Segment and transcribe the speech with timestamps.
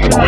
[0.00, 0.27] Bye.